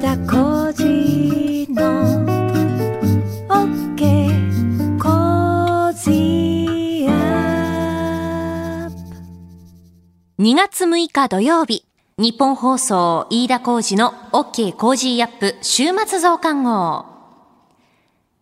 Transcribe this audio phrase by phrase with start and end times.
[0.00, 2.24] 田浩二の
[3.50, 7.12] OK コージア
[8.88, 8.94] ップ
[10.42, 11.84] 2月6日土曜日、
[12.16, 14.74] ニッポン放送飯田浩司の OK!
[14.74, 15.54] Cozy up!
[15.60, 17.04] 週末増刊号。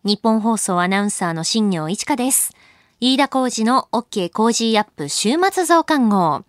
[0.05, 2.53] ニッポン放送アナウンサーの新行市佳です。
[3.01, 4.31] 飯田浩司の OK!
[4.31, 5.09] Cozy up!
[5.09, 6.45] 週末増刊号。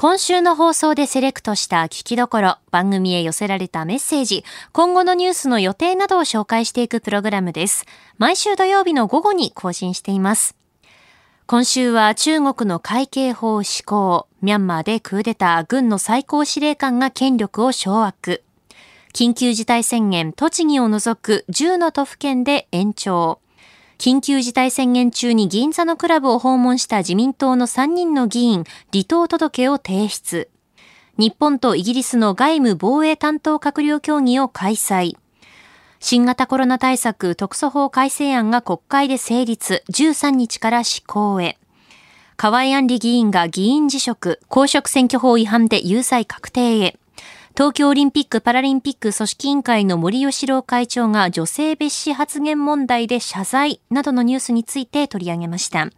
[0.00, 7.84] 今週の放送でセレクトした聞きどころ、番組へ寄せられたメッセージ、今後のニュースの予定などを紹介していくプログラムです。
[8.16, 10.54] 毎週土曜日の午後に更新しています。
[11.48, 18.42] 今週は中国の会計法施行、ミャンマーでクーデター、軍の最高司令官が権力を掌握。
[19.12, 23.40] 緊急事態宣言、栃木を除く10の都府県で延長。
[23.98, 28.62] 緊急事態宣言中に銀座のクラブを訪問した自民党の3人の議員、
[28.92, 30.48] 離党届を提出。
[31.16, 35.16] 日本とイギリスの外務防衛担当閣僚協議を開催。
[35.98, 41.58] 新型コロナ対策特措法改正案が国会で成立、13日から施行へ。
[42.36, 46.96] 河井案里議員が議員辞職、公職選挙法違反で有罪確定へ。
[47.58, 55.88] 東京オリンピック・パラリンピック組織委員会の森喜朗会長が女性蔑視発言問題で謝罪などのニュースについて取り上げました。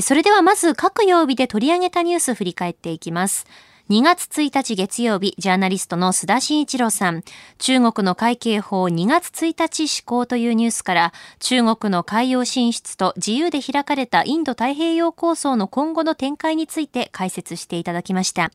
[0.00, 3.46] それではまず各曜日で取り上げたニュース振り返っていきます。
[3.90, 7.22] 2月1日月曜日、ジャーナリストの須田慎一郎さん、
[7.58, 18.52] 中国の会計法2月1日施行というニュースから、中国の海洋進出と自由で開かれたインド太平洋構想の今後の展開について解説していただきました。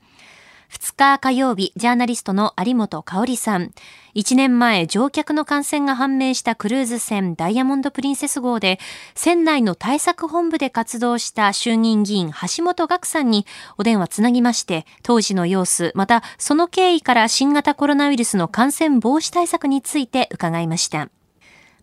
[0.69, 3.71] 2日火曜日、ジャーナリストの有本香里さん。
[4.15, 8.79] 1年前、乗客の感染が判明したクルーズ船ダイヤモンドプリンセス号で、
[9.15, 13.45] 船内の対策本部で活動した衆議院議員橋本岳さんに
[13.77, 21.09] お電話つなぎまして、当時の様子、またその経緯から新型コロナウイルスの感染防止対策について伺いました。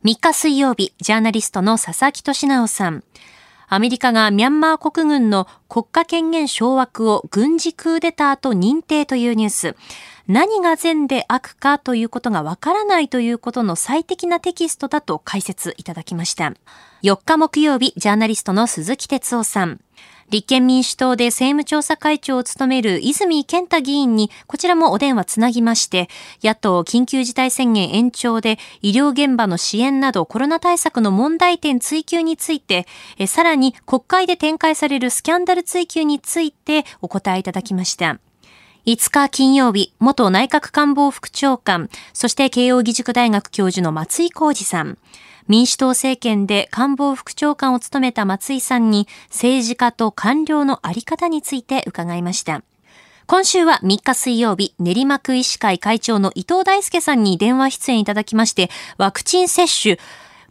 [0.04, 3.04] 3日水曜日、ジャーナリストの佐々木俊直さん。
[3.74, 9.76] アメリカがミャンマー国軍の国家権限掌握を軍事クーデターと認定というニュース。
[10.28, 16.54] 何が善で悪かということがわからないということの最適なテキストだと解説いただきました。
[17.02, 19.80] 4日木曜日、ジャーナリストの鈴木哲夫さん。
[20.34, 26.08] 立憲民主党で政務調査会長を務める泉健太議員にこちらもお電話つなぎまして、
[26.42, 32.84] 野党緊急事態宣言延長で医療現場の支援などコロナ対策の問題点追及について、
[33.16, 38.18] えさらに国会で展開されるスキャンダル追及についてお答えいただきました。
[38.86, 44.98] 5日金曜日、元内閣官房副長官、そして慶応義塾大学教授の松井浩二さん。
[45.46, 52.62] 民主党政権で官房副長官を務めた松井さんに政治家と官僚のあり方について伺いました。
[53.26, 59.98] 今週は3日水曜日、練馬区医師会会長の伊藤大輔さんに電話出演いただきまして、ワクチン接種、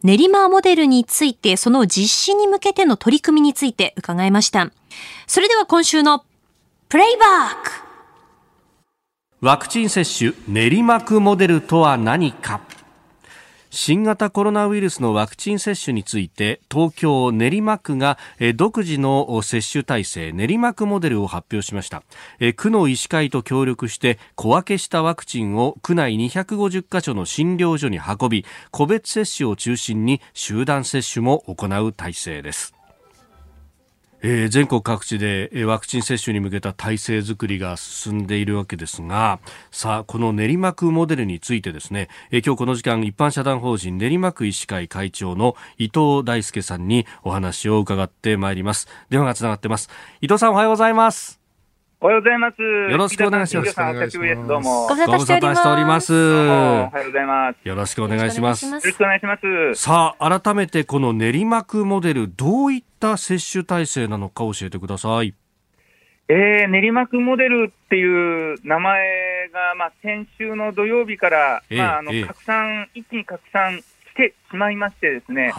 [0.03, 4.72] 練馬モデルについて、その実施に向けての取り組みについて伺いました。
[5.28, 6.26] それでは今週の
[6.90, 7.72] プレイバック
[9.42, 12.62] ワクチン接種練馬区モデルとは何か
[13.75, 18.19] 新型コロナウイルスのワクチン接種について東京練馬区が
[18.53, 22.03] 独自の接種体制練馬区モデルを発表しました。
[22.56, 32.72] 区の医師会と協力して小分けしたワクチンを区内250カ所の診療所に運び個別接種を中心に集団接種も行う体制です。
[34.23, 39.39] えー、全国各地でワクチン接種に向けた体制づくりが進んでいるわけですが
[39.69, 48.88] さあこの練馬区モデルについてですね、えー、今日この時間一般社団法人練馬区医師会会長の伊藤大輔さんにお話を伺ってまいります。
[49.09, 49.89] 電話がつながってます。
[50.22, 51.43] 伊藤さんおはようございます。
[52.03, 52.62] おはようございます。
[52.62, 53.74] よろしくお願いします。
[53.74, 55.25] ご無沙汰し
[55.64, 56.14] ております。
[56.14, 57.66] おはようございます。
[57.66, 58.66] よろしくお願いします。
[58.66, 59.81] よろしくお願いします。
[59.81, 65.34] さあ、改めてこの練馬区モデル、どういった接種体制なのか教えてください。
[66.28, 73.82] えー、練馬区モデルっていう名前が、まあ、先週の土曜日から、ええまあ、あのええ拡散、一気に拡散
[74.14, 75.52] してしまいましてですね、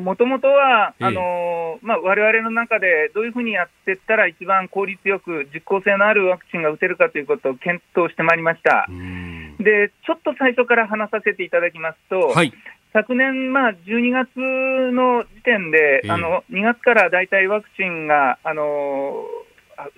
[0.00, 8.92] もともとは、ええあの、まあ、我々の中でどういうふうにやっていったら一番効率よく実効性のあるワクチンが打てるかということを検討してまいりましたう。
[8.92, 12.52] んで、ちょっと最初から話させていただきますと、はい。
[12.92, 19.51] 昨年、まあ、12月の時点で、ええあの2月から大体ワクチンが、あのあ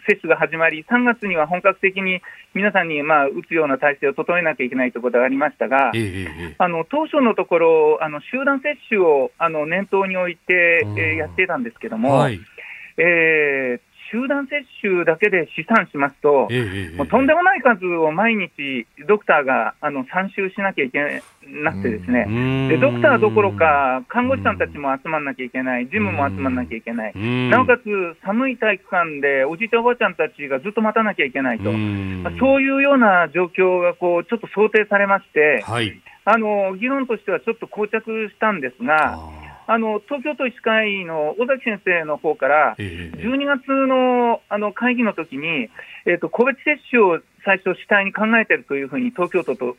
[0.09, 2.21] 接種が始まり、3月には本格的に
[2.55, 12.41] 皆さんに、まあ、打つような体制を整えなきゃいけないということがありましたがえ、えええあの当初のところ、あの集団接種をあの念頭に置いて、うんえーやっていたんですけども、はい。
[12.99, 27.13] えー集団接種だけで試算しますと、ええええもうとんでもない数を毎日、ドクターがあの参集しなきゃいけなくてですね、でドクターどころか、看護師さんたちも集まんなきゃいけない、ジムも集まんなきゃいけない、
[27.51, 27.83] なおかつ
[28.25, 36.01] 寒い体育館でおじいちゃん、おばあちゃんたちがずっと待たなきゃいけないと、まあそういうような状況がこうちょっと想定されまして、はい。
[36.27, 39.19] あの議論としてはちょっと膠着したんですが、
[39.67, 45.71] ああの東京都医師会の尾崎先生の方から、ええ12月のあの会議の時に、
[46.07, 49.77] えー、と個別接種を最初、主体に考えているというふうに、東京都と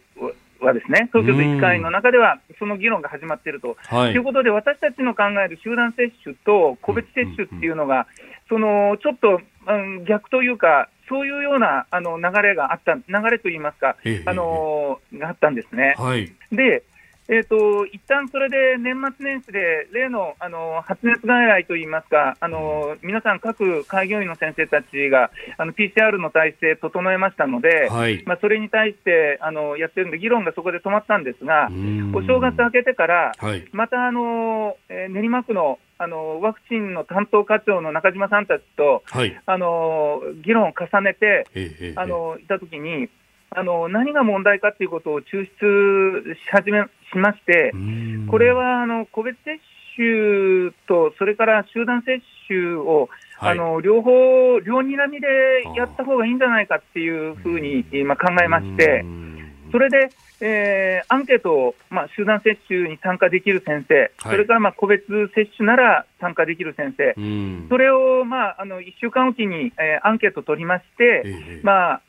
[0.62, 3.76] はですね、東京都医師会の中では、その議論が始まっていると。
[3.88, 8.08] はいということで、私たちの考える集団接種と個別接種っていうのが、
[8.48, 15.96] そのちょっと、うん、逆というか、そういうようなあの流れがあった、流れといいますか、ええあのがあったんですね。
[15.98, 16.31] はい。
[16.52, 16.84] で、
[17.27, 28.24] えー、と一旦それで年末年始で例のあの発熱外来といいますか、あの皆さん、各開業医の先生たちがあの PCR の体制整えましたので、はい。
[28.25, 31.69] まあ、それに対してあのやってるんで、議論がそこで止まったんですが、
[32.13, 33.66] お正月明けてから、はい。
[33.71, 39.42] またあの、えー練馬区のあのワクチンの担当課長の中島さんたちと、はい。
[39.45, 43.10] あの議論を重ねて、ええええあのいたときに
[43.56, 48.28] あの、何が問題かということを抽出し始めしまして、うん。
[48.30, 49.60] これはあの個別接
[49.96, 53.52] 種と、それから集団接種を、はい。
[53.54, 55.28] あの両方、両にらみで
[55.75, 59.35] やった方がいいんじゃないかっていうふうに今考えましてう、ん
[59.72, 60.10] それで、
[60.42, 64.32] えーアンケートを、まあ、集団接種に参加できる先生、はい。
[64.32, 67.68] それからまあ個別接種なら参加できる先生、うん。
[67.70, 71.62] それを、まあ、あの1週間おきに、えーアンケート取りまして、ええ。
[71.64, 72.02] まあ、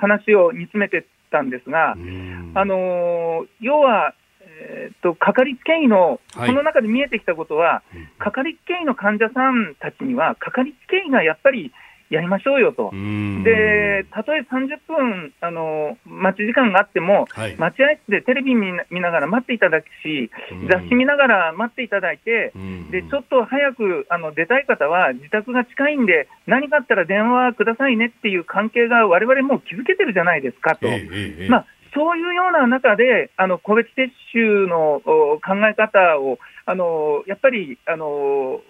[0.00, 2.52] 話を煮詰めてたんですが、うん。
[2.54, 4.14] あのー要は、
[4.62, 6.48] えーっと、かかりつけ医の、はい。
[6.48, 8.08] その中で見えてきたことは、うん。
[8.18, 11.72] かかりつけ医の患者さんたちには、かかりつけ医がやっぱり
[12.10, 12.90] やりましょうよと。
[12.92, 13.44] うん。
[13.44, 17.56] で、たとえ30分、あのー待ち時間があっても、はい。
[17.56, 20.68] 待合室でテレビ見な見ながら待っていただくし、うん。
[20.68, 22.90] 雑誌見ながら待っていただいて、うん。
[22.90, 30.88] でちょっと早くあの出たい方は、自宅が近いんで、何かあったら電話くださいねっていう関係が、われわれもう築けてるじゃないですかと。
[30.88, 31.08] ええ
[31.42, 38.60] ええまあ、そういうような中で、あの個別接種のお考え方を、あのやっぱり、あの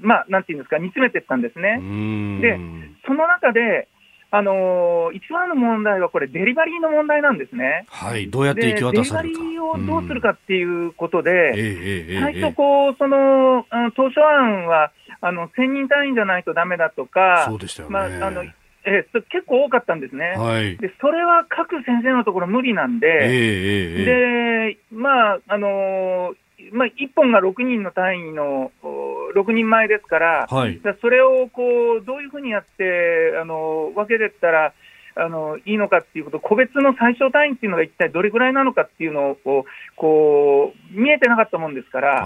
[0.00, 1.78] まあ、なんていうんですか、煮詰めていったんですね。
[1.80, 2.58] うんで
[3.06, 3.88] その中で、
[4.30, 7.86] あの一番の問題はこれ、デリバリーの問題なんですね。
[7.88, 8.28] はい。
[8.28, 9.42] どうやってで、行きデリバリ渡されるか。
[9.42, 11.24] ーをどうするかっていうことうん。
[11.24, 13.66] で、ええええええ最初こう、その、
[13.96, 14.92] 当初案は、
[15.22, 17.92] あの、1000人単位じゃないとダメだとか、そうでしたよね。
[17.94, 20.34] まあ、あの、えーそ結構多かったんですね。
[20.36, 20.76] はい。
[20.76, 23.24] で、それは各先生のところ無理なんええで、ええ
[24.00, 26.36] ええで、まあ、あのー
[26.72, 30.80] まあ、1本が6人の単位のお6人前ですから、はい。
[30.80, 34.72] だそれをこうどういうふうにやって、あの分けてったら、
[35.18, 39.64] あのいいのかっていうこと、個別の最小単位っていうのが一体どれぐらいなのかっていうのを
[39.96, 42.24] こう見えてなかったもんですから、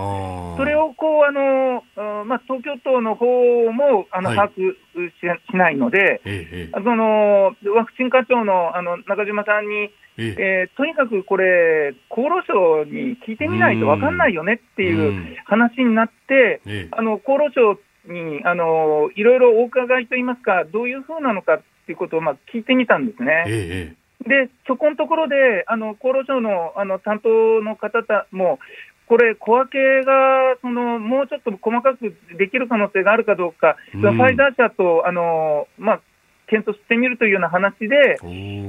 [0.57, 1.83] それをこうあの、
[2.23, 4.37] うんまあ、東京都の方もあの、はい。
[4.37, 4.75] 把握
[5.11, 6.71] ししないので、ええええ。
[6.73, 10.37] そのワクチン課長のあの中島さんに、ええ。
[10.39, 15.37] えーとにかくこれ、厚労省に聞いてみないと分かんないよねっていううん。
[15.47, 16.89] 話になって、ええ。
[16.91, 17.79] あの厚労省
[18.13, 23.45] にあのいろいろお伺いといいますか、どういうふうなのかっていうことをまあ聞いてみたんですね。
[23.47, 27.29] ええで、そこのところで、あの厚労省のあの担当
[27.63, 28.61] の方たも、
[29.07, 34.01] これ、小分けがそのもうちょっと細かくできる可能性があるかどうか、うん。
[34.01, 36.01] ファイザー社とあの、まあ、
[36.47, 38.19] 検討してみるというような話で、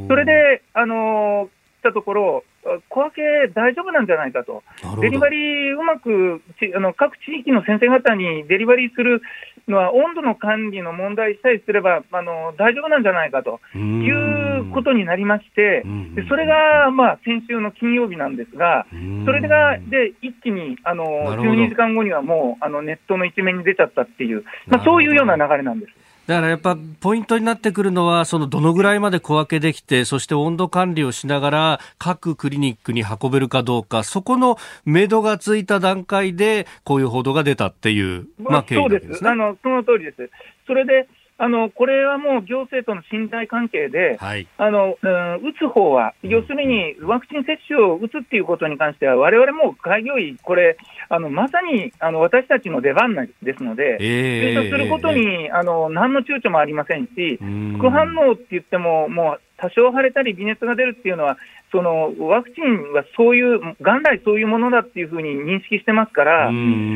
[0.08, 3.22] それで、あの来たところ、あ小分け
[3.54, 4.63] 大丈夫なんじゃないかと。
[5.02, 9.22] デリバリーうまくちあの各地域の先生方にデリバリーする
[9.68, 13.60] のは温度の管理の問題さえすればあの大丈夫なんじゃないかと。
[13.75, 14.04] うん。
[14.04, 16.16] いうことになりましてうん。
[16.16, 19.25] でそれが、まあ、先週の金曜日なんですがうん。
[19.25, 21.52] それがで一気にあのなるほど。
[21.52, 26.02] 12時間後にはもうあのネットの一面に出ちゃったっていう、まあ、そういうような流れなんです。
[26.27, 39.30] だからやっぱポイントになってくるのは、そのどのぐらいまで小分けできて、そして温度管理をしながら各クリニックに運べるかどうか、そこの目処がついた段階で、こういう報道が出たっていう、まあ、経緯でなわけですすね。
[39.32, 40.30] あのその通りです。
[40.65, 44.48] それであのこれはもう行政との信頼関係で、はい。
[44.58, 50.78] あの、うん、打つ方は、要するにワクチン接種を打つっていうことに関しては、われわれも開業医、これ、
[51.10, 57.40] あのまさにあの私たちの出番ですので、え注射することに、あの何の躊躇もありませんし、
[57.78, 61.38] 副副反応って言っても、もう多少腫れたり微熱が出るっていうのは、
[61.72, 66.51] そのワクチンはそういう、元来そういうものだっていうふうに認識してますから、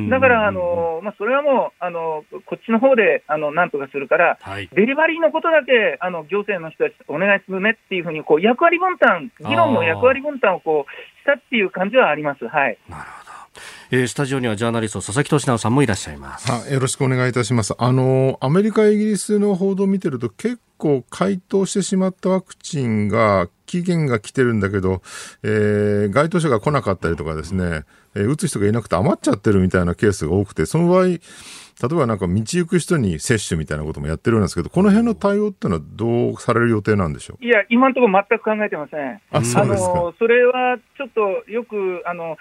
[0.10, 12.48] だからあの、まあ、それはもうあのこっちの方であのなんとかするから、はい、デリバリーのことだけあの行政の人たちお願いするねっていうふうにこう役割分担、議論の役割分担をこうしたっていう感じはあります。
[12.48, 13.27] はい、なるほど
[13.90, 25.02] えー、スタジオにはジャーナリスト佐々木俊直さんもいらっしゃいますよろしくお願いいたしますあのアメリカイギリスの報道を見てると結構回答してしまったワクチンが期限が来てるんだけど、
[25.42, 31.20] えー、該当者が来なかったりとかですね、えー、打つ人がいなくて余っちゃってるみたいなケースが多くてその場合例
[31.92, 37.46] えばなんか道行く人に接種みたいなこともやってるんですけど、この辺の対応っていうのはどうされる予定なんでしょう？
[37.46, 39.22] いや、今のところ全く考えてません。
[39.30, 40.12] あ、そうですか。
[40.18, 42.36] それはちょっとよく、あの、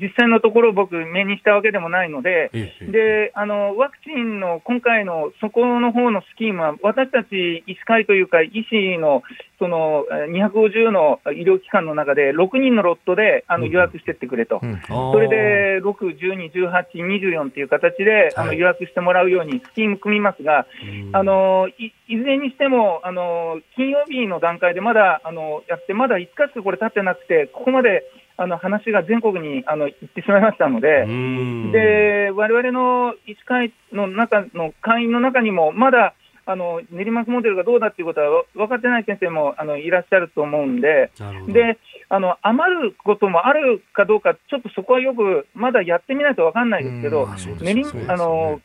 [0.00, 2.50] 実際のところ、僕、目にしたわけでもないので、
[2.80, 9.22] であのワクチンの今回のそこの方のスキームは、私たち医師会というか、医師の
[9.58, 20.66] その250の医療機関の中で、6人のロットであの予約してってくれと、それで6、12、18、24っていう形であの予約してもらうようにスキーム組みますが、
[21.12, 28.02] あのいいずれにしてもあの、金曜日の段階でまだあのやって、まだ5日しかこれ経ってなくて、ここまで
[28.40, 31.04] あの話が全国にあの行ってしまいましたので、
[31.72, 36.14] で我々の医師会の中の会員の中にも、まだ
[36.46, 41.12] あの練馬区モデルがどうだっていうことは分かってない先生もあのいらっしゃると思うんで、
[41.48, 41.78] で
[42.08, 47.28] あの余ることもあるかどうか、ちょっとそこはよくまだやってみないと分かんないですけど、
[47.60, 48.58] 練あの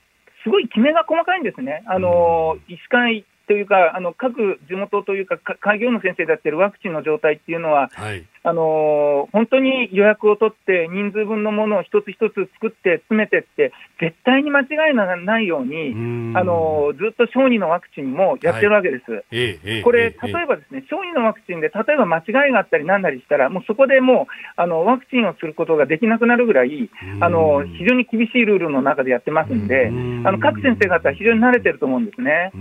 [0.46, 19.12] すごいきめが細かいんですね、あの医師会というか、あの各地元というか、開業の先生でやってるワクチンの状態っていうのは、はい、あの本当に予約を取って、人数分のものを一つ一つ作って、詰めてって、絶対に間違いがないように、あのずっと小児のワクチンもやってるわけです。
[19.12, 26.90] はい、これ、例えばですね、小児のワクチンで、例えば間違いがあったりなんなりしたら、もうそこでもうあのワクチンをすることができなくなるぐらい、
[27.22, 32.52] あの非常に厳しいルールの中でやってますんで、あの各先生方、非常に慣れてると思うんですね。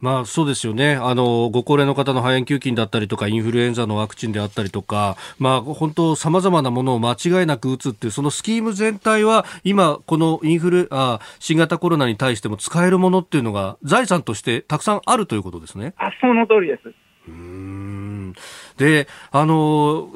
[0.00, 0.98] まあそうですよね。
[1.00, 15.94] あの、ご高齢の方の肺炎球菌だったりとか、インフルエンザのワクチンであったりとか、まあ本当様々なものを間違いなく打つっていう、そのスキーム全体は、今、このインフル、あ新型コロナに対しても使えるものっていうのが、財産としてたくさんあるということですね。
[15.96, 16.92] あ、その通りです。
[17.28, 18.34] うん。
[18.78, 20.08] で、あの、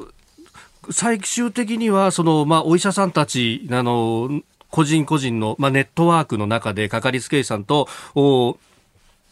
[0.89, 8.57] 最終的には、その、まあ、お医者さんたち、あの、個人個人の、まあ、ネットワークの中で、かかりつけ医さんと、お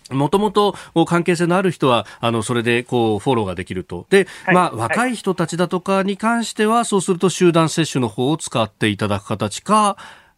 [0.10, 0.76] もともと
[1.08, 4.06] 関係性のある人は、あの、それで、こう、フォローができると。
[4.10, 9.98] で、はい、まあ、若い人たちだとかに関しては、そうすると集団接種の方を使っていただく形か、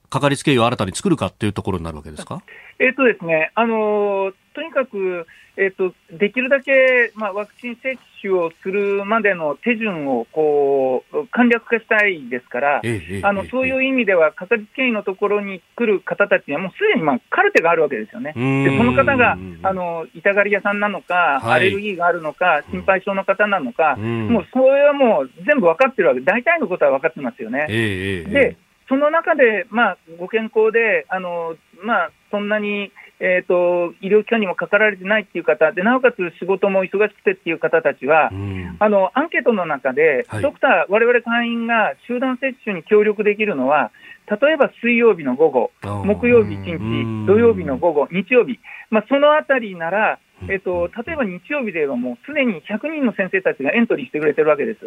[0.09, 2.41] かかりつけ医を新たに作るかっていうところになるわけですか？
[2.79, 5.25] えっ、とですね、あのとにかく、
[5.55, 18.33] えーと、できるだけ、まあ、ワクチン接種をするまでの手順をこう簡略化したいですから、ええ、あのそういう意味では、かかりつけ医のところに来る方たちには、もうすでに、まあ、カルテがあるわけですよね。
[18.33, 27.65] でその方があの痛がり屋さんなのか、はい、アレルギーがあるのか、心配性の方なのか、もうそれはもう全部分かってるわけ、大体のことは分かってますよね。
[27.69, 32.91] え、でその中で、まあ、ご健康で、あのまあ、そんなに
[33.23, 43.91] えーと、医療機関にもかかられてないっていう方で、なおかつ仕事も忙しくてっていう方たちは、うん、あのアンケートの中で、はい、ドクター、われわれ会員が集団接種に協力できるのは、
[44.25, 45.71] 例えば水曜日の午後、
[46.03, 48.59] 木曜日1日、土曜日の午後、日曜日、
[48.89, 50.17] まあ、そのあたりなら、
[50.49, 54.81] えっと、例えば日曜日ではもうすでに100人の先生たちがエントリーしてくれてるわけです。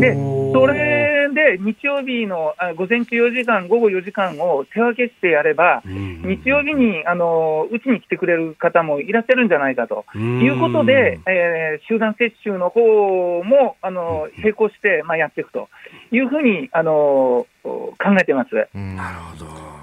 [0.00, 0.14] で、
[0.52, 10.04] それで日曜日のあ午前中4時間、午後4時間を手分けしてやれば、日曜日にあのうちに来てくれる方もいらっしゃるんじゃないかと。
[10.16, 15.68] いうことで、えー、集団接種の方もあの並行して、まあ、やっていくと
[16.10, 18.54] いうふうにあの考えてます。
[18.74, 19.77] なるほど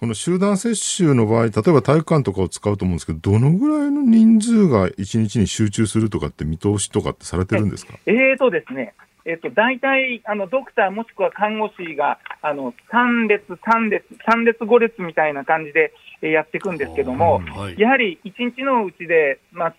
[0.00, 7.94] この集団接種の場合、例えば体育館とかを使うと思うんですけど、どのぐらいの人数が1日に集中するとかって見通しとかってされてるんですか？
[8.06, 19.74] えーとですね、えっと、大体、あの、ドクターもしくは看護師が、あの、3列、3列、3列、5列みたいな感じでやっていくんですけども、はい、やはり1日のうちで、まあ、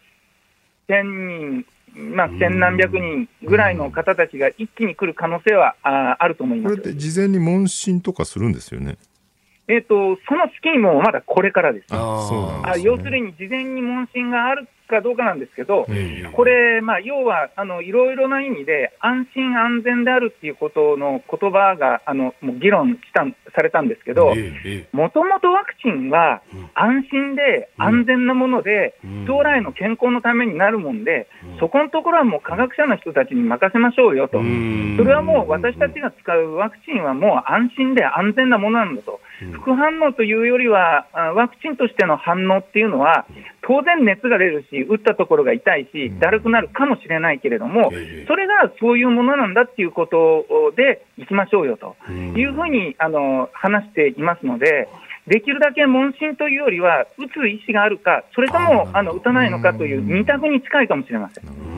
[0.89, 1.65] 1000人、
[2.15, 8.97] まあ、千何百人ぐらいの方たちが一気に来る可能性はああると思いますこれって事前に問診とかするんですよね？
[9.69, 11.85] えーと、そのスキームもまだこれからです。
[11.91, 15.85] あ、ね、要するに事前に問診があるかどうかなんですけど、
[16.33, 23.23] これ、まあ、要はあのいろいろな意味で、安心安全であるっていうことの言葉があのもう議論した
[23.55, 24.33] されたんですけど、
[24.91, 26.41] もともとワクチンは
[26.73, 28.95] 安心で安全なもので、
[29.27, 31.27] 将来の健康のためになるもんで、
[31.59, 39.19] そこのところはもう科学者の人たちに任せましょうよと、それはもう私たちが使うワクチンはもう安心で安全なものなんだと、
[39.53, 43.25] 副反応というよりは、ワクチンとしての反応っていうのは、
[43.61, 47.91] 当然熱が出るし、打ったところが痛いし、だるくなるかもしれないけれども、
[48.27, 54.89] それがそういうものなんだっていうことでいきましょうよというふうにあの話していますので、
[55.27, 61.68] できるだけ問診というよりは、打つ意思があるか、それともあの打たないのかという二択に近いかもしれません。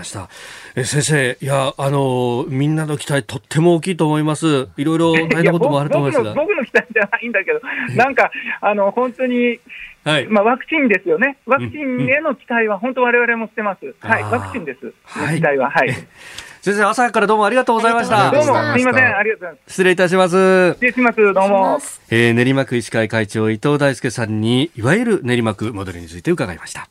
[0.00, 0.28] ました。
[0.74, 4.68] え先生、いや、あの、みんなの期待とっても大きいと思います。
[4.76, 6.34] いろいろ大変なこともあると思いますが。
[6.34, 7.60] 僕の期待じゃないんだけど、
[7.96, 8.30] なんか、
[8.60, 9.60] あの、本当に、
[10.02, 11.36] はい、まあ、ワクチンですよね。
[11.44, 13.84] ワクチンへの期待は本当我々もしてます。
[13.84, 14.94] うん、はい、ワクチンです。
[15.04, 15.70] はい、期待は。
[15.70, 15.90] はい。
[16.62, 18.30] 先生、朝からどうもありがとうございました。
[18.30, 19.72] どうも、すみません、ありがとうございます。
[19.72, 20.72] 失礼いたします。
[20.74, 21.78] 失礼します、どうも。
[22.10, 26.88] えー、練馬区医師会会長、伊藤大輔さんに、いわゆる練馬区モデルについて伺いました。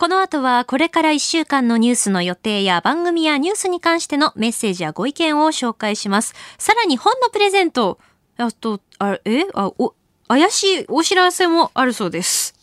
[0.00, 6.36] この後はこれから1週間のニュースの予定や番組やニュースに関してのメッセージやご意見を紹介します。
[6.56, 7.98] さらに本のプレゼント、
[8.36, 9.46] あと、あえ？
[9.54, 9.94] あ、お、
[10.28, 12.54] 怪しいお知らせもあるそうです。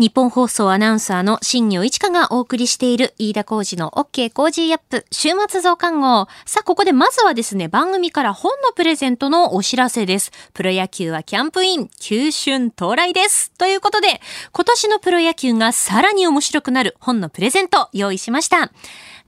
[0.00, 6.26] 日本放送アナウンサーの新業一華がお送りしている飯田浩二の OK 工事アップ週末増刊号。
[6.46, 10.32] さあ、ここでまずはですね、番組から本のプレゼントのお知らせです。
[10.54, 13.52] プロ野球はキャンプイン、急春到来です。
[13.58, 18.72] ということで、今年のプロ野球がさらに面白くなる本のプレゼント用意しました。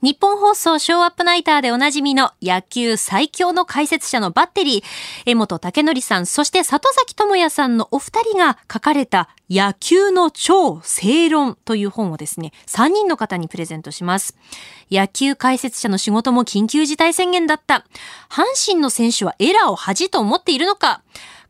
[0.03, 4.83] 日本放送ショーアップナイターでおなじみの野球最強の解説者のバッテリー、
[5.25, 14.35] 江本武則さん、そして里崎智也さんのお二人が書かれた野球の超正論という本をですね、3人の方にプレゼントします。
[14.91, 17.85] 野球解説者の仕事も緊急事態宣言だった。
[18.29, 21.01] 阪神の選手はエラーを恥と思っているのか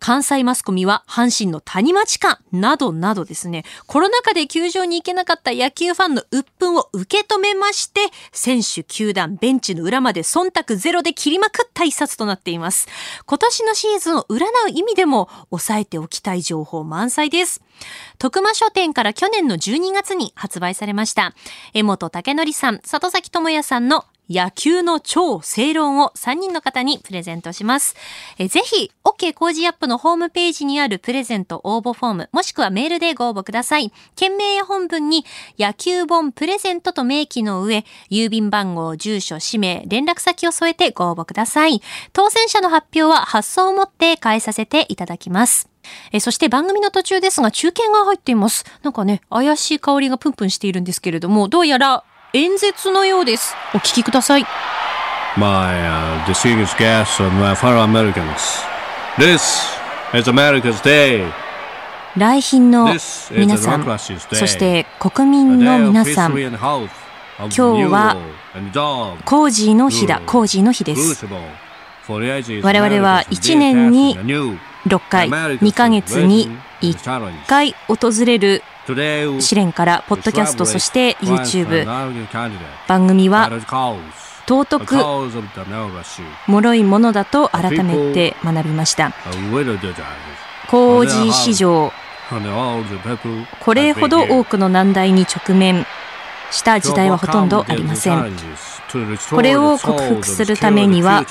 [0.03, 8.01] 関西マスコミは阪神の谷町かなどなどですね、コロナ禍で球場に行けなかった野球ファンの鬱憤を受け止めまして、
[8.33, 12.89] 選手、球団、ベンチの裏まで忖度ゼロで切りまくった一冊となっています。
[13.25, 17.61] 今年のシーズンを占う意味でも、抑えておきたい情報満載です。
[18.17, 21.33] 徳間書店から去年の12月に発売されました。
[21.73, 27.95] 江本武則さん、里崎智也さんの野球の超正論を3人の方にプレゼントします。
[28.37, 33.91] えぜひ、OK 工事アップのホームページにあるプレゼント応募フォーム、もしくはメールでご応募ください。
[34.15, 35.25] 件名や本文に
[35.59, 41.81] 野球本プレゼントと明記の上、郵便番号、住所、氏名、連絡先を添えてご応募ください。
[42.13, 45.69] 当選者の発表は発送をもって返させていただきます。
[46.13, 48.65] えそして番組の途中ですが中継が入っています。
[48.83, 53.53] なんかね、怪しい香りがプンプンしているんですけれども、どうやら演説のようです。
[53.75, 54.45] お聞きください。
[55.37, 58.25] My、uh, distinguished guests and my fellow Americans.
[59.17, 59.61] This
[60.17, 61.31] is America's Day.
[62.17, 62.85] 来賓の
[63.37, 63.85] 皆さん、
[64.31, 66.49] そして国民の皆さん、今
[67.49, 68.17] 日は
[69.25, 71.27] コージーの日だ、コージーの日です。
[71.27, 74.17] 我々は1年に
[74.87, 76.49] 6回、2ヶ月に
[76.83, 78.61] 1回訪れる
[79.39, 81.85] 試練からポッドキャストそして YouTube
[82.87, 83.49] 番組は
[84.45, 84.95] 尊く
[86.47, 89.13] 脆いものだと改めて学びました。
[90.69, 91.91] 工事史上
[93.61, 95.85] これほど多くの難題に直面。
[96.53, 98.35] した時代はほとんどありません。
[99.31, 101.25] これを克服するためには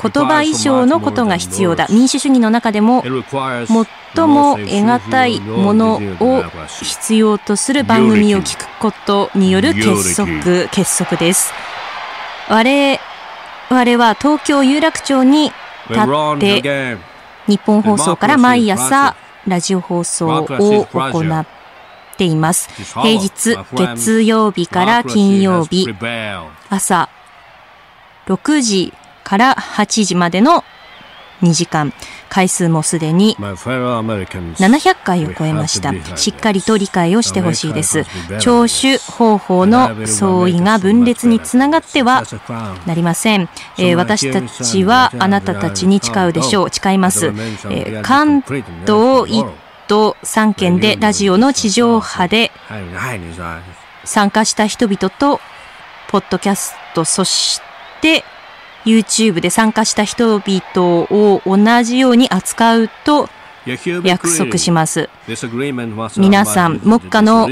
[0.00, 6.44] 言葉以上のことが必要だ民主主義の中でも最も得難いものを
[6.80, 11.52] 必要とする番組を聞くことによる結束、結束です。
[12.48, 15.52] 我々は東京有楽町に
[15.90, 16.96] 立って
[17.46, 21.46] 日本放送から毎朝ラジオ放送を行っ
[22.16, 22.70] ています。
[22.94, 25.88] 平日月曜日から金曜日
[26.70, 27.08] 朝
[28.26, 28.92] 6時
[29.28, 30.64] から8時までの
[31.42, 31.92] 2時間。
[32.30, 35.94] 回数もすでに700回を超えました。
[36.16, 38.04] しっかりと理解をしてほしいです。
[38.40, 42.22] 聴取方法の相違が分裂につながっては
[42.86, 43.48] なりません。
[43.78, 46.70] えー、私たちはあなたたちに誓うでしょう。
[46.70, 47.26] 誓います。
[47.26, 49.50] えー、関東1
[49.88, 52.50] 都3県でラジオの地上波で
[54.04, 55.40] 参加した人々と、
[56.08, 57.60] ポッドキャスト、そし
[58.00, 58.24] て、
[58.84, 63.28] YouTube で参加した人々を同じように扱うと
[64.02, 65.08] 約束します。
[66.16, 67.48] 皆さん、目下の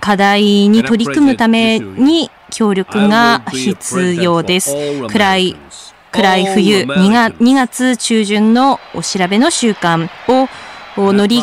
[0.00, 4.74] 課題に取り組むために協力が必要です。
[5.08, 5.56] 暗い、
[6.12, 10.48] 暗い冬2月 ,2 月中旬のお調べの習慣を
[10.96, 11.42] 乗り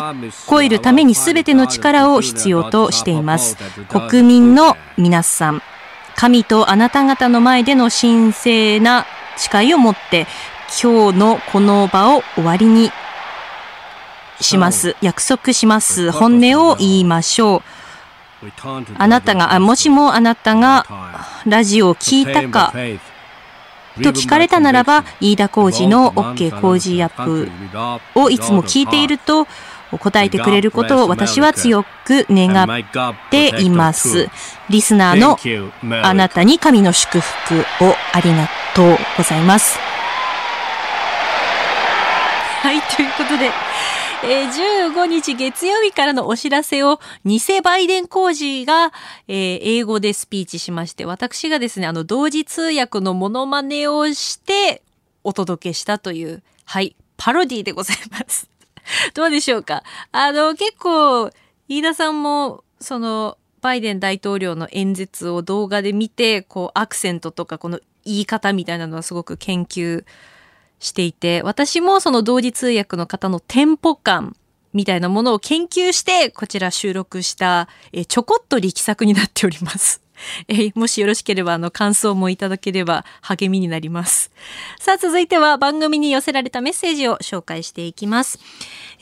[0.50, 3.56] 越えるために全ての力を必要としています。
[3.88, 5.62] 国民の皆さん、
[6.16, 10.26] 神とあなた方の前での神聖な誓いを持って、
[10.82, 12.90] 今日のこの場を終わりに
[14.40, 14.96] します。
[15.00, 16.10] 約束します。
[16.10, 17.62] 本音を言いましょう。
[18.98, 20.86] あなたが、あもしもあなたが
[21.46, 22.72] ラジオを聞いたか
[23.96, 27.48] と聞かれたならば、飯田浩二の OK 工事アップ
[28.14, 29.46] をいつも聞いていると
[29.98, 34.28] 答えてくれることを私は強く願っています。
[34.70, 35.38] リスナーの
[36.04, 37.54] あなたに神の祝福
[37.84, 39.78] をありがとうございます。
[42.64, 43.50] はい、ということで、
[44.24, 48.90] えー、15日月曜日からのお知らせを偽バイデン工事が、
[49.28, 54.80] えー、英語でスピーチしまして、私がですね、あの、同時通訳のモノマネをして
[55.24, 58.48] お届けしたという、はい、パロディでございます。
[59.14, 59.82] どうでしょうか？
[60.12, 61.30] あの、結構、
[61.68, 70.04] 飯田さんも、その、バイデン大統領の演説を動画で見て、こう、アクセントとか、この言い方みたいなのはすごく研究
[70.80, 74.36] していて、私もその同時通訳の方のテンポ感
[74.74, 80.03] みたいなものを研究して、こちら収録した、えちょこっと力作になっております。
[80.48, 84.30] えもしよろしければ、あの、感想もいただければ励みになります。
[84.78, 88.38] さあ、続いては番組に寄せられたメッセージを紹介していきます。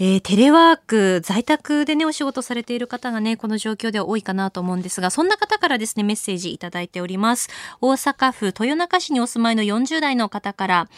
[0.04, 7.48] えー、テレワーク、在宅でね、お仕事されている方がね、この状況では多いかなと思うんですが、そんな方からですね、メッセージいただいております。
[7.80, 10.88] 大阪府豊中市にお住まいの40代の方から、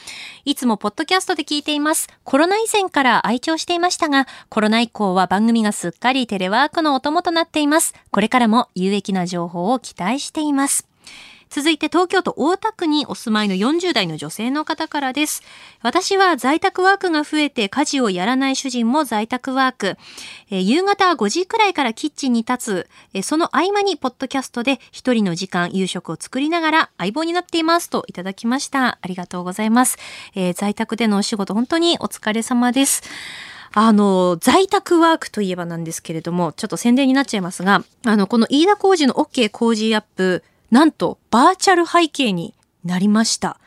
[0.46, 2.08] いつもポッドキャストで聞いています。
[2.24, 7.92] コロナ以前から愛聴していましたが、コロナ以降は番組がすっかりテレワークのお供となっています。
[8.10, 10.93] これからも有益な情報を期待しています。
[11.54, 15.40] 続いて東京都大田区にお住まいの40代の女性の方からです。
[15.82, 19.96] 私は在宅ワークが増えて家事をやらない主人も在宅ワーク。
[20.50, 28.98] えー、夕方5時くらいからキッチンに立つ、えー、その合間にポッドキャストで一人の時間夕食を作りながら相棒になっていますといただきました。
[29.00, 29.96] ありがとうございます。
[30.34, 33.04] えー、在宅でのお仕事本当にお疲れ様です。
[33.74, 40.42] あの、在宅ワークといえばなんですけれども、ちょっと宣伝になっちゃいますが、あの、この飯田工事の OK 工事アップ、
[40.74, 42.52] なんと、バーチャル背景に
[42.84, 43.60] なりました。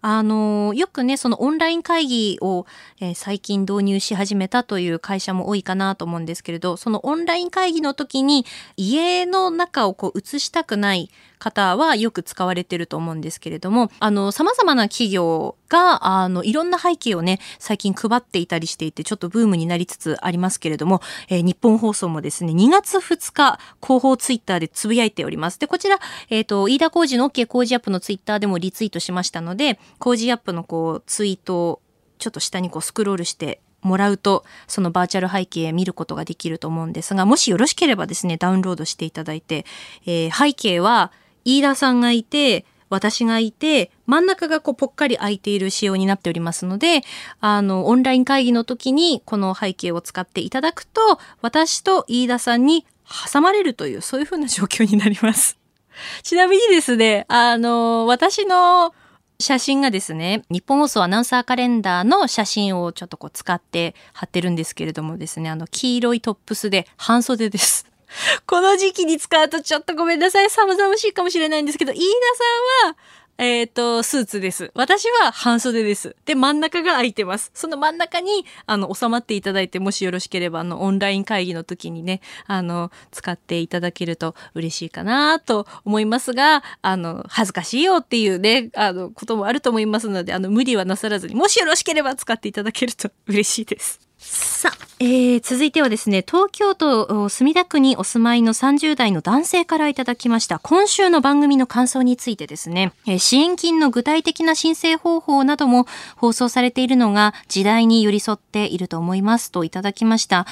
[0.00, 2.64] あの、よくね、そのオンライン会議を、
[3.02, 8.46] えー、最近導入し始めたという会社も多いかなと思うんですけれど、そのオンライン会議の時に
[8.78, 11.10] 家の中をこう映したくない
[11.44, 25.60] 方はよく使われてると思うんですけれども、あの、様々な企業が、あの、いろんな背景をね、最近配っていたりしていて、ちょっとブームになりつつありますけれども、えー、日本放送もですね、2月2日、広報ツイッターでつぶやいております。
[25.60, 25.98] で、こちら、
[26.30, 31.80] えっ、ー、と、飯田工事の OK 工事アップのツイッターでもリツイートしましたので、工事アップのこう、ツイートを
[32.18, 39.64] ちょっと下にこうスクロールしてもらうと、そのバーチャル背景見ることができると思うんですが、もしよろしければですね、ダウンロードしていただいて、
[40.06, 41.12] えー、背景は、
[41.44, 47.02] 飯田さんがいて、私がいて、真ん中がこうぽっかり空いている仕様になっておりますので、
[47.40, 52.86] あの、オンライン会議の時にこの背景を使っていただくと、私と飯田さんに
[53.32, 55.58] 挟まれるという、そういう風な状況になります。
[56.22, 58.94] ちなみにですね、あの、私の
[59.40, 67.86] 写真がですね、日本放送アナウンサーカレンダーの写真をちょっとこう使って貼ってるんですけれどもですね、あの、黄色いトップスで半袖です。
[68.46, 70.50] この時期に使うとちょっとごめんなさい。
[70.50, 72.96] 寒々しいかもしれないんですけど、飯田さんは、
[73.36, 74.70] えっ、ー、と、スーツです。
[74.74, 76.14] 私は半袖です。
[76.24, 77.50] で、真ん中が空いてます。
[77.52, 94.03] その真ん中に、あの、収まっていただいて、もしよろしければ、あの、オンライン会議の時にね、あの、使っていただけると嬉しいかなと思いますが、あの、恥ずかしいよっていうね、あの、こともあると思いますので、あの、無理はなさらずに、もしよろしければ使っていただけると嬉しいです。
[94.26, 110.46] さあ、えー、続いてはですね、東京都墨田区にお住まいの30代の男性からいただきました、今週の番組の感想についてですね、えー、支援金の具体的な申請方法なども放送されているのが時代に寄り添っていると思いますといただきました。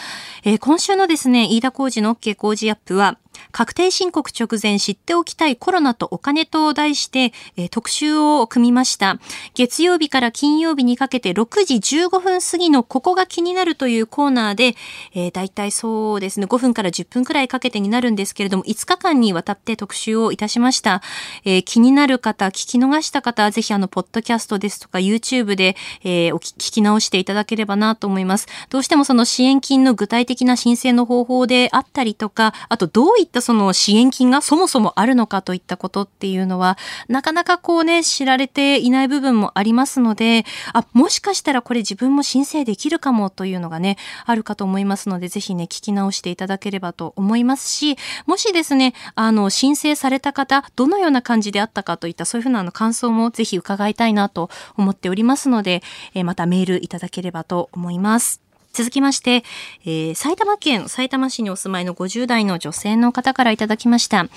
[0.45, 3.17] えー、今週のですね、飯田工事の OK 工事アップは、
[3.51, 9.19] 確定申告直前知っておきたいコロナとお金と題して、えー、特集を組みました。
[9.55, 14.77] 月曜日から金曜日にかけて6時15分過ぎのここが気になるというコーナーで、
[15.15, 21.03] えー、大体そうですね、5分から10分くらいかけてになるんですけれども、5日間にわたって特集をいたしました。
[21.45, 28.47] えー、気になる方、聞き逃した方は、ぜひあの、ポッドキャストですとか YouTube で、えー、お聞き直していただければなと思います。
[28.71, 55.83] どうしてもその支援金の具体的な申請の方法であったりとか、あとどういったその支援金がそもそもあるのかといったことっていうのは、なかなかこうね、知られていない部分もありますので、あ、もしかしたらこれ自分も申請できるかもというのがね、あるかと思いますので、ぜひね、聞き直していただければと思いますし、もしですね、あの、申請された方、どのような感じであったかといった、そういうふうなの感想もぜひ伺いたいなと思っておりますので、
[56.15, 58.52] えまたメールいただければと思います。
[58.73, 59.45] 続きまして、
[59.85, 64.29] えー、埼玉県埼玉市にお住まいの50代の女性の方からいただきました。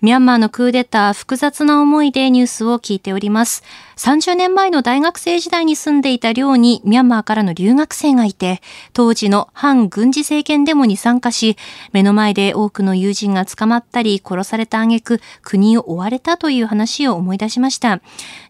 [0.00, 3.62] ミャンマーのクーデター、複雑な思いでニュースを聞いております。
[3.96, 8.60] 30年前の大学生時代に住んでいた寮にミャンマーからの留学生がいて、
[8.92, 11.56] 当時の反軍事政権デモに参加し、
[11.92, 18.02] 目の前で多くの友人が捕まったり殺された挙句、国を追われたという話を思い出しました。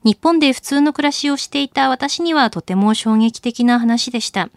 [0.03, 4.49] 日本で普通の暮らしをしていた私にはとても衝撃的な話でした。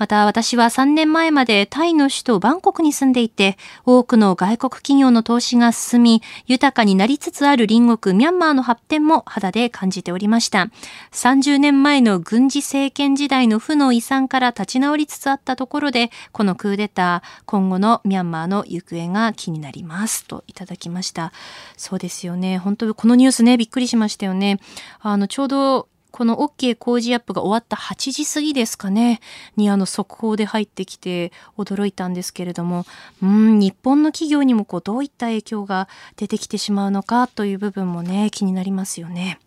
[0.00, 10.68] また私は3年前までタイの首都バンコクに住んでいて、多くの外国企業の投資が進み、豊かになりつつある隣国ミャンマーの発展も肌で感じておりました。
[11.12, 20.24] 30年前の軍事政権時代の負の遺産から立ち直りつつあったところで、このクーデター、今後のミャンマーの行方が気になります。
[20.24, 21.30] といただきました。
[21.76, 22.56] そうですよね。
[22.56, 24.60] 本当このニュースね、びっくりしましたよね。
[25.00, 29.20] あの、ちょうどこの OK 工事アップが終わった8時過ぎですかね、
[29.56, 32.84] にあの速報で入ってきて驚いたんですけれども、
[33.22, 39.38] うん、日本の企業にもこうどういった影響が出てきてしまうのかという部分もね、気になりますよね。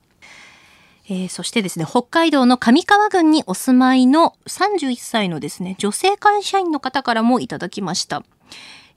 [1.09, 8.23] えー、そしてですね、北海道の上川郡にお住まいの31歳のですね、女性会社員の方からもいただきました。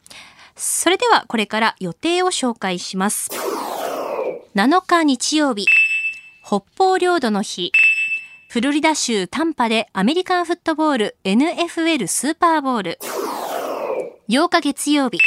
[0.55, 3.29] それではこれから予定を紹介します。
[4.55, 5.65] 7日日曜日、
[6.43, 7.71] 北方領土の日、
[8.49, 12.99] フロリダ州タンパでアメリカンフットボール NFL スーパーボール。
[14.27, 15.19] 8日月曜日、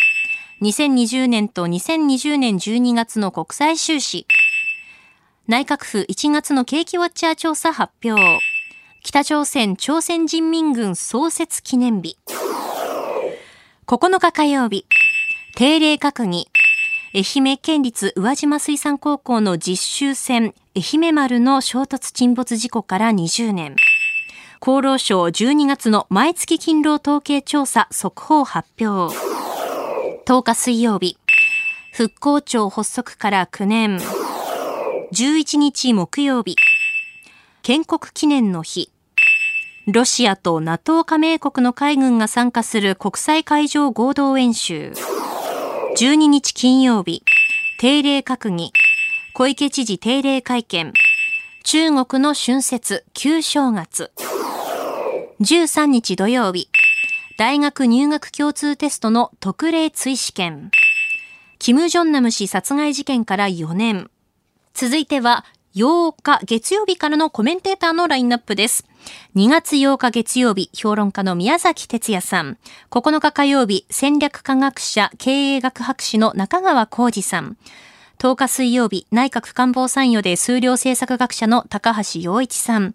[0.60, 4.26] 2020年と2020年12月の国際収支。
[5.46, 8.40] 内閣府1月の景気ウォッチャー調査発表。
[9.02, 12.18] 北朝鮮朝鮮人民軍創設記念日。
[13.86, 14.86] 9日火曜日、
[15.56, 16.48] 定例閣議。
[17.14, 23.76] 愛媛県立宇和島水産高校の実習船愛媛丸の衝突沈没事故から20年。
[24.60, 29.16] 厚労省12月の毎月勤労統計調査速報発表。
[30.26, 31.18] 10日水曜日。
[31.92, 34.00] 復興庁発足から9年。
[35.12, 36.56] 11日木曜日。
[37.62, 38.90] 建国記念の日。
[39.86, 44.92] ロシアと NATO 加盟国の海軍が参加する国際海上合同演習。
[45.96, 47.22] 12日金曜日、
[47.78, 48.72] 定例閣議、
[49.32, 50.92] 小池知事定例会見、
[51.62, 54.10] 中国の春節、旧正月。
[55.40, 56.68] 13日土曜日、
[57.38, 60.72] 大学入学共通テストの特例追試験。
[61.60, 64.10] キム・ジョンナム氏殺害事件から4年。
[64.72, 65.44] 続いては、
[65.76, 68.84] 8日月曜日からのコメンテーターのラインナップです。
[69.36, 72.56] 2月8日月曜日、評論家の宮崎哲也さん。
[72.90, 77.56] 9日火曜日、戦略科学者、経営学博士の中川浩二さん。
[78.18, 82.94] 10日水曜日、内閣官房参与で数量政策学者の高橋洋一さん。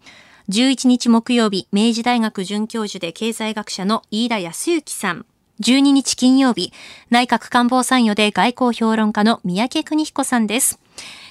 [0.50, 5.26] 11日木曜日、明治大学准教授で経済学者の飯田康之さん。
[5.62, 6.72] 12日金曜日、
[7.10, 10.80] 内閣官房参与で外交評論家の三宅邦彦さんです。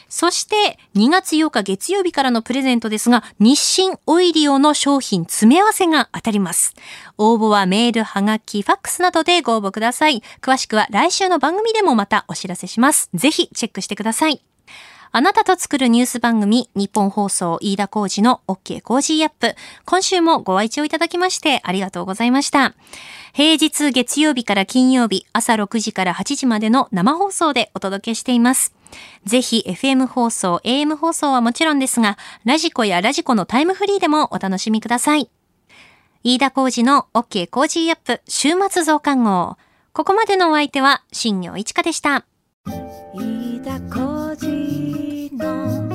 [0.09, 6.75] そして、2月8日月曜日からのプレゼントですが、日清オイリオの商品詰め合わせが当たります。
[7.19, 10.23] 応募はメール、はがき、ファックスなどでご応募ください。
[10.41, 13.11] 詳しくは来週の番組でもまたお知らせします。
[13.13, 14.43] ぜひチェックしてください。
[15.11, 18.81] あなたと作るニュース番組、ニッポン放送飯田浩司の OK!
[18.83, 19.55] Cozy up!。
[19.85, 22.75] 今週もご愛聴いただきましてありがとうございました。
[23.33, 28.75] 平日月曜日から金曜日、朝6時から8時までの生放送でお届けしています。
[29.25, 35.31] ぜひ FM 放送、AM 放送はもちろんですが、radiko や radiko のタイムフリーでもお楽しみください。
[36.25, 37.49] 飯田浩司の OK!
[37.49, 38.21] Cozy up!
[38.29, 39.57] 週末増刊号。
[39.93, 42.25] ここまでのお相手は、新行市佳でした。
[43.15, 45.88] 飯田浩司